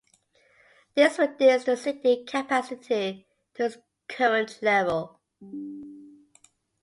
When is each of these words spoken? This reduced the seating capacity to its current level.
This 0.95 1.19
reduced 1.19 1.67
the 1.67 1.77
seating 1.77 2.25
capacity 2.25 3.27
to 3.53 3.65
its 3.65 3.77
current 4.07 4.57
level. 4.63 5.19